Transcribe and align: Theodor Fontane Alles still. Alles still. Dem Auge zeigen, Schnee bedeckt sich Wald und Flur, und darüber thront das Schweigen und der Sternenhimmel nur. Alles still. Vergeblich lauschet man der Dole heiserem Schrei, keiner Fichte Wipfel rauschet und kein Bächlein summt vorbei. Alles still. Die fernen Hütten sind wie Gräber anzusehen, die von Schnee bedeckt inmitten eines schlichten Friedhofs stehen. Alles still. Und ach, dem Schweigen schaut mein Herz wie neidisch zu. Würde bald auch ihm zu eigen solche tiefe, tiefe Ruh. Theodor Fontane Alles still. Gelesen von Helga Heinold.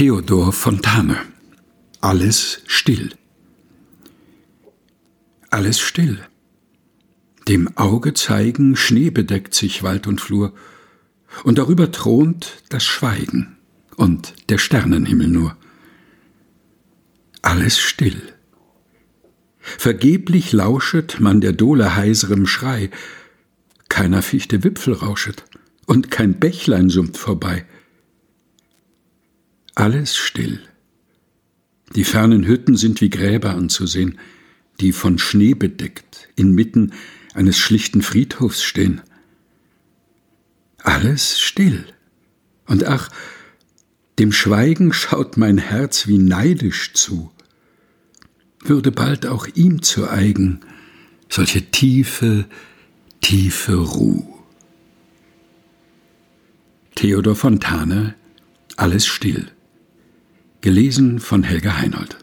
Theodor 0.00 0.54
Fontane 0.54 1.18
Alles 2.00 2.62
still. 2.66 3.10
Alles 5.50 5.78
still. 5.78 6.20
Dem 7.46 7.76
Auge 7.76 8.14
zeigen, 8.14 8.76
Schnee 8.76 9.10
bedeckt 9.10 9.52
sich 9.52 9.82
Wald 9.82 10.06
und 10.06 10.18
Flur, 10.18 10.54
und 11.44 11.58
darüber 11.58 11.92
thront 11.92 12.62
das 12.70 12.82
Schweigen 12.82 13.58
und 13.96 14.32
der 14.48 14.56
Sternenhimmel 14.56 15.28
nur. 15.28 15.54
Alles 17.42 17.78
still. 17.78 18.22
Vergeblich 19.58 20.52
lauschet 20.52 21.20
man 21.20 21.42
der 21.42 21.52
Dole 21.52 21.94
heiserem 21.94 22.46
Schrei, 22.46 22.88
keiner 23.90 24.22
Fichte 24.22 24.64
Wipfel 24.64 24.94
rauschet 24.94 25.44
und 25.84 26.10
kein 26.10 26.40
Bächlein 26.40 26.88
summt 26.88 27.18
vorbei. 27.18 27.66
Alles 29.80 30.14
still. 30.14 30.60
Die 31.94 32.04
fernen 32.04 32.46
Hütten 32.46 32.76
sind 32.76 33.00
wie 33.00 33.08
Gräber 33.08 33.54
anzusehen, 33.54 34.18
die 34.78 34.92
von 34.92 35.18
Schnee 35.18 35.54
bedeckt 35.54 36.28
inmitten 36.36 36.92
eines 37.32 37.56
schlichten 37.56 38.02
Friedhofs 38.02 38.62
stehen. 38.62 39.00
Alles 40.82 41.40
still. 41.40 41.86
Und 42.66 42.84
ach, 42.84 43.08
dem 44.18 44.32
Schweigen 44.32 44.92
schaut 44.92 45.38
mein 45.38 45.56
Herz 45.56 46.06
wie 46.06 46.18
neidisch 46.18 46.92
zu. 46.92 47.30
Würde 48.62 48.92
bald 48.92 49.24
auch 49.24 49.46
ihm 49.46 49.80
zu 49.80 50.10
eigen 50.10 50.60
solche 51.30 51.70
tiefe, 51.70 52.44
tiefe 53.22 53.76
Ruh. 53.76 54.26
Theodor 56.96 57.34
Fontane 57.34 58.14
Alles 58.76 59.06
still. 59.06 59.50
Gelesen 60.62 61.20
von 61.20 61.42
Helga 61.42 61.78
Heinold. 61.78 62.18